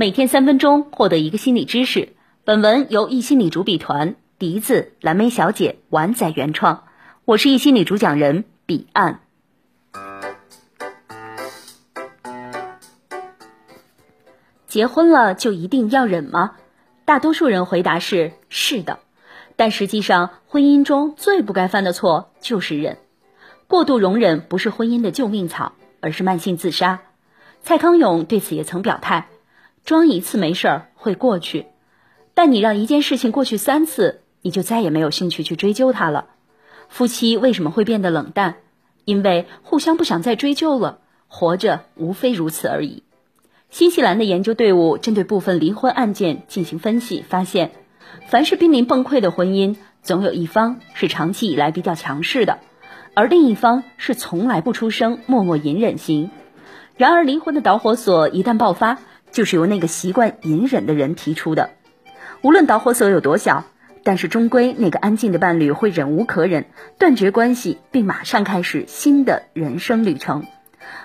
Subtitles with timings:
[0.00, 2.10] 每天三分钟，获得一个心理知识。
[2.44, 6.84] 本文由易心理主笔团笛子、蓝莓小姐、丸仔原创。
[7.24, 9.18] 我是易心理主讲人彼岸。
[14.68, 16.52] 结婚了就一定要忍吗？
[17.04, 19.00] 大多数人回答是是的，
[19.56, 22.98] 但实际上，婚姻中最不该犯的错就是忍。
[23.66, 27.00] 过度容忍不是婚姻的救命草，而是慢性自杀。
[27.62, 29.26] 蔡康永对此也曾表态。
[29.88, 31.64] 装一次没事儿会过去，
[32.34, 36.26] 但你让一件事情过去三次，你就再也没有兴趣去追究它了。
[36.90, 38.56] 夫妻为什么会变得冷淡？
[39.06, 40.98] 因为互相不想再追究了。
[41.26, 43.02] 活着无非如此而已。
[43.70, 47.70] 新西兰的研究队伍针对部分离婚案件进行分析，发现，
[48.26, 52.58] 凡是濒临崩溃的婚姻，总有一方是长期以来比较强势的，
[53.14, 56.30] 而另一方是从来不出声、默默隐忍型。
[56.98, 58.98] 然而，离婚的导火索一旦爆发，
[59.32, 61.70] 就是由那个习惯隐忍的人提出的，
[62.42, 63.64] 无论导火索有多小，
[64.04, 66.66] 但是终归那个安静的伴侣会忍无可忍，
[66.98, 70.44] 断绝关系，并马上开始新的人生旅程。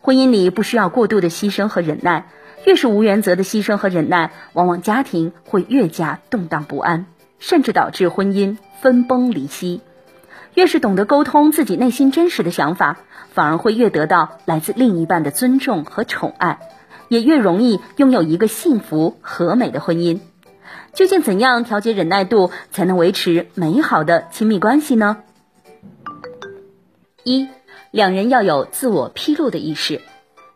[0.00, 2.26] 婚姻里不需要过度的牺牲和忍耐，
[2.64, 7.06] 越是无原则的牺牲和忍耐，往往家庭会越加动荡不安，
[7.38, 9.82] 甚至导致婚姻分崩离析。
[10.54, 12.96] 越是懂得沟通自己内心真实的想法，
[13.34, 16.58] 反而会越得到来自另一半的尊重和宠爱。
[17.08, 20.20] 也越容易拥有一个幸福和美的婚姻。
[20.92, 25.18] 究竟怎样调节忍耐度，才能维持美好的亲密关系呢？
[27.22, 27.48] 一，
[27.90, 30.00] 两人要有自我披露的意识。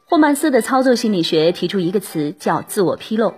[0.07, 3.35] 霍曼斯的操作心理学提出一个词叫“自我披露”，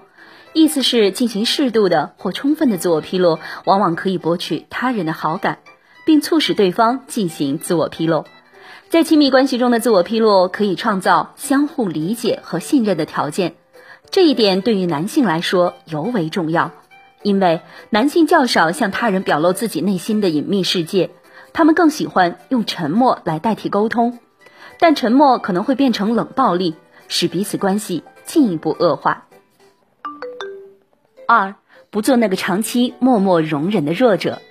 [0.54, 5.58] 意思是进行适度的或充分的自我披露，往往可以博取他人的好感，
[6.06, 8.24] 并促使对方进行自我披露。
[8.92, 13.54] 在亲密关系中的自我披露可以创造相互理解和信任的条件，
[14.10, 16.72] 这一点对于男性来说尤为重要，
[17.22, 21.08] 因为男性较少向他人表露自己内心的隐秘世界，
[21.54, 24.18] 他们更喜欢用沉默来代替沟通，
[24.78, 26.74] 但沉默可能会变成冷暴力，
[27.08, 29.26] 使彼此关系进一步恶化。
[31.26, 31.54] 二，
[31.88, 34.42] 不做那个长期默默容忍的弱者。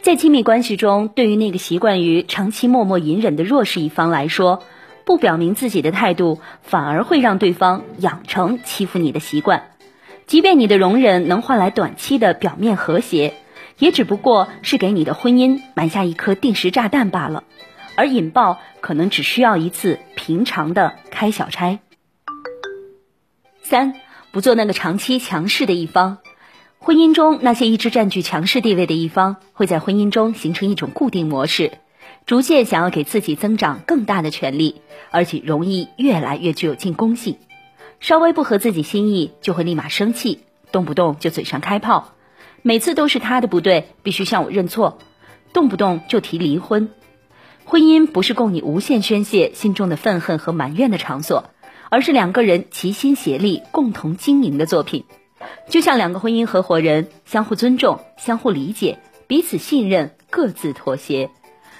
[0.00, 4.62] 在亲密关系中，对于那个习惯于长期默默隐忍的弱势一方来说，
[5.04, 9.70] 不表明自己的态度，反而会让对方养成欺负你的习惯。
[10.26, 13.34] 即便你的容忍能换来短期的表面和谐，
[13.78, 17.44] 也只不过是给你的婚姻埋下一颗定时炸弹罢了。
[17.96, 21.80] 而引爆可能只需要一次平常的开小差。
[23.62, 23.94] 三，
[24.32, 26.18] 不做那个长期强势的一方。
[26.82, 31.72] 婚姻中那些一直占据强势地位的一方，会在婚姻中形成一种固定模式，
[32.24, 34.80] 逐渐想要给自己增长更大的权利，
[35.10, 37.36] 而且容易越来越具有进攻性。
[38.00, 40.40] 稍微不合自己心意，就会立马生气，
[40.72, 42.14] 动不动就嘴上开炮，
[42.62, 44.96] 每次都是他的不对，必须向我认错，
[45.52, 46.88] 动不动就提离婚。
[47.66, 51.50] 婚姻不是供你无限宣泄心中的愤恨和埋怨的场所，
[51.90, 55.04] 而是两个人齐心协力共同经营的作品。
[55.70, 58.98] 就像两个婚姻合伙人相互尊重、相互理解、
[59.28, 61.30] 彼此信任、各自妥协，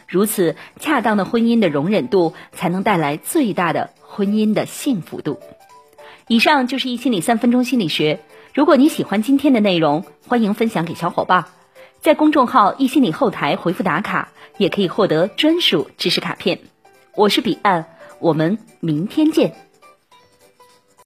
[0.06, 5.40] 如此恰当的婚姻的容忍度，才能带来最大的婚姻的幸福度。
[6.28, 8.20] 以上就是一心理三分钟心理学。
[8.54, 11.46] 如果你喜欢今天的内容，欢迎分享给小伙伴，
[12.00, 16.60] 在公众号“一心理”后台回复打卡，也可以获得专属知识卡片。
[17.16, 17.86] 我是彼岸，
[18.20, 19.69] 我们明天见。